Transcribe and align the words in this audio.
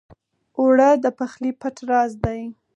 اوړه 0.59 0.89
د 1.03 1.05
پخلي 1.17 1.51
پټ 1.61 1.75
راز 1.89 2.11
دی 2.23 2.41